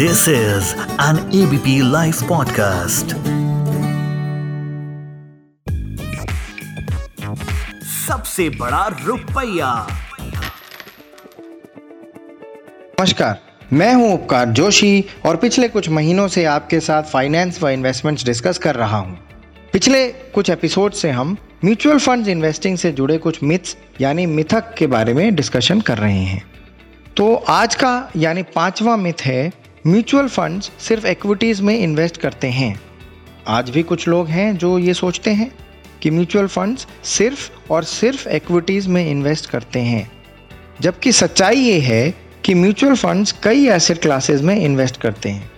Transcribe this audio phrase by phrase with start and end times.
[0.00, 0.68] This is
[0.98, 3.12] an ABP Life podcast.
[8.06, 9.86] सबसे बड़ा रुपया।
[13.00, 13.40] नमस्कार
[13.72, 18.58] मैं हूँ उपकार जोशी और पिछले कुछ महीनों से आपके साथ फाइनेंस व इन्वेस्टमेंट्स डिस्कस
[18.58, 19.18] कर रहा हूँ।
[19.72, 24.86] पिछले कुछ एपिसोड से हम म्यूचुअल फंड्स इन्वेस्टिंग से जुड़े कुछ मिथ्स यानी मिथक के
[24.86, 26.42] बारे में डिस्कशन कर रहे हैं।
[27.16, 32.80] तो आज का यानी पांचवा मिथ है म्यूचुअल फंड्स सिर्फ़ इक्विटीज़ में इन्वेस्ट करते हैं।
[33.48, 35.50] आज भी कुछ लोग हैं जो ये सोचते हैं
[36.02, 40.10] कि म्यूचुअल फंड्स सिर्फ़ और सिर्फ़ इक्विटीज़ में इन्वेस्ट करते हैं।
[40.80, 45.50] जबकि सच्चाई ये है कि म्यूचुअल फंड्स कई एसेट क्लासेस में इन्वेस्ट करते हैं।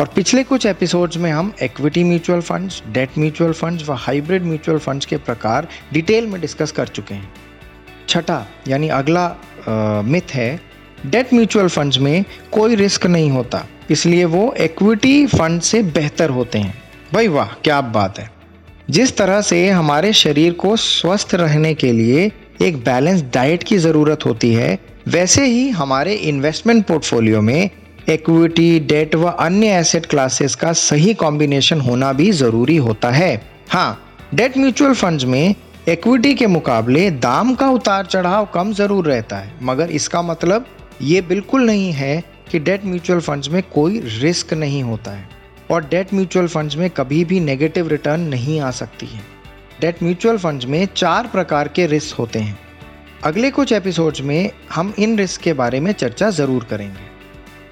[0.00, 4.78] और पिछले कुछ एपिसोड्स में हम equity mutual funds debt mutual funds व हाइब्रिड म्यूचुअल
[4.78, 7.32] फंड्स के प्रकार डिटेल में डिस्कस कर चुके हैं।
[8.08, 10.71] छठा, यानी अगला मिथ है
[11.06, 16.58] डेट म्यूचुअल फंड्स में कोई रिस्क नहीं होता, इसलिए वो इक्विटी फंड से बेहतर होते
[16.58, 16.74] हैं।
[17.14, 18.30] भाई वाह, क्या बात है।
[18.90, 22.30] जिस तरह से हमारे शरीर को स्वस्थ रहने के लिए
[22.62, 27.70] एक बैलेंस डाइट की ज़रूरत होती है, वैसे ही हमारे इन्वेस्टमेंट पोर्टफोलियो में
[28.08, 33.98] इक्विटी डेट व अन्य एसेट क्लासेस का सही कॉम्बिनेशन होना भी ज़रूरी होता है। हाँ
[34.34, 35.54] डेट म्यूचुअल फंड्स में
[35.88, 40.66] इक्विटी के मुकाबले दाम का उतार चढ़ाव कम ज़रूर रहता है, मगर इसका मतलब
[41.02, 45.28] ये बिल्कुल नहीं है कि डेट म्यूचुअल फंड्स में कोई रिस्क नहीं होता है।
[45.70, 49.20] और डेट म्यूचुअल फंड्स में कभी भी नेगेटिव रिटर्न नहीं आ सकती है।
[49.80, 52.58] डेट म्यूचुअल फंड्स में चार प्रकार के रिस्क होते हैं।
[53.24, 57.10] अगले कुछ एपिसोड्स में हम इन रिस्क के बारे में चर्चा ज़रूर करेंगे।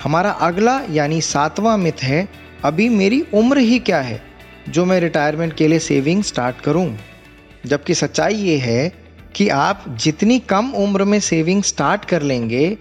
[0.02, 2.28] हमारा अगला यानी सातवां मिथ है,
[2.64, 4.22] अभी मेरी उम्र ही क्या है,
[4.68, 6.98] जो मैं रिटायरमेंट के लिए सेविंग स्टार्ट करूँ?
[7.66, 8.92] जबकि सच्चाई ये है
[9.34, 12.78] कि आप जितनी कम उम्र में सेविंग स्टार्ट कर लेंगे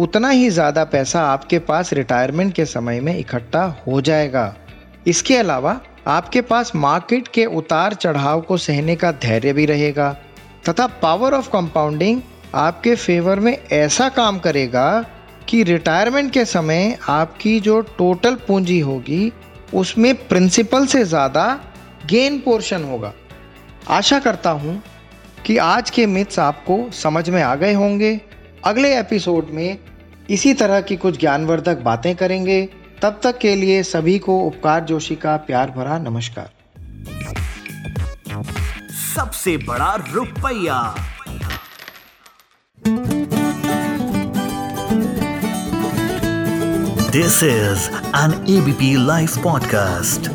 [0.00, 4.54] उतना ही ज़्यादा पैसा आपके पास रिटायरमेंट के समय में इकट्ठा हो जाएगा।
[5.06, 10.10] इसके अलावा, आपके पास मार्केट के उतार चढ़ाव को सहने का धैर्य भी रहेगा,
[10.68, 12.20] तथा पावर ऑफ़ कंपाउंडिंग
[12.54, 15.04] आपके फेवर में ऐसा काम करेगा
[15.48, 19.32] कि रिटायरमेंट के समय आपकी जो टोटल पूंजी होगी,
[19.74, 21.46] उसमें प्रिंसिपल से ज़्यादा
[22.06, 23.12] गेन पोर्शन होगा।
[23.88, 24.82] आशा करता हूँ
[25.46, 28.20] कि आज के मिथ्स आपको समझ में आ गए होंगे।
[28.64, 29.78] अगले एपिसोड में
[30.30, 32.68] इसी तरह की कुछ ज्ञानवर्धक बातें करेंगे।
[33.02, 36.50] तब तक के लिए सभी को उपकार जोशी का प्यार भरा नमस्कार।
[39.16, 40.94] सबसे बड़ा रुपया।
[47.10, 50.30] This is an ABP live podcast